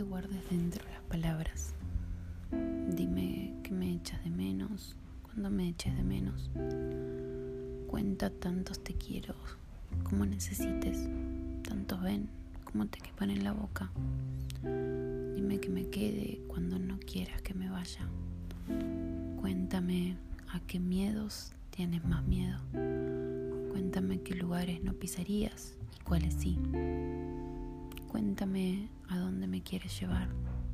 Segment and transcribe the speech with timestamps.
[0.00, 1.74] guardes dentro las palabras.
[2.50, 6.50] Dime que me echas de menos cuando me eches de menos.
[7.88, 9.34] Cuenta tantos te quiero
[10.04, 11.08] como necesites,
[11.68, 12.30] tantos ven
[12.64, 13.90] como te quepan en la boca.
[14.62, 18.08] Dime que me quede cuando no quieras que me vaya.
[19.40, 20.16] Cuéntame
[20.48, 22.58] a qué miedos tienes más miedo.
[23.70, 26.58] Cuéntame qué lugares no pisarías y cuáles sí.
[28.08, 30.28] Cuéntame a dónde me quieres llevar.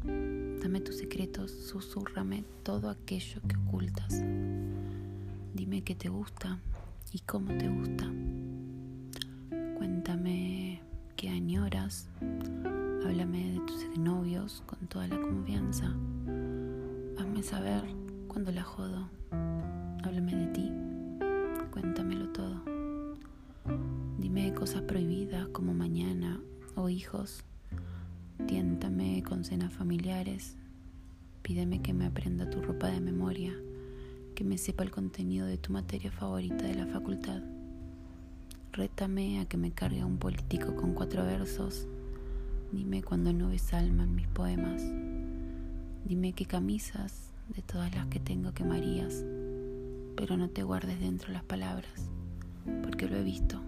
[0.05, 4.23] Dame tus secretos, susurrame todo aquello que ocultas.
[5.55, 6.60] Dime qué te gusta
[7.12, 8.06] y cómo te gusta.
[9.77, 10.80] Cuéntame
[11.16, 12.09] qué añoras.
[13.05, 15.87] Háblame de tus novios con toda la confianza.
[17.18, 17.82] Hazme saber
[18.29, 19.10] cuando la jodo.
[20.05, 20.73] Háblame de ti.
[21.73, 22.62] Cuéntamelo todo.
[24.16, 26.41] Dime cosas prohibidas como mañana
[26.77, 27.45] o hijos.
[28.47, 30.55] Tiéntame con cenas familiares.
[31.43, 33.53] Pídeme que me aprenda tu ropa de memoria,
[34.35, 37.43] que me sepa el contenido de tu materia favorita de la facultad.
[38.73, 41.89] Rétame a que me cargue un político con cuatro versos.
[42.71, 44.83] Dime cuando no ves alma en mis poemas.
[46.05, 49.25] Dime qué camisas de todas las que tengo quemarías,
[50.16, 52.09] pero no te guardes dentro las palabras,
[52.83, 53.61] porque lo he visto.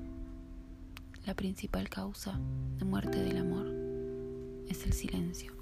[1.26, 2.38] La principal causa
[2.78, 3.79] de muerte del amor
[4.70, 5.59] es el silencio.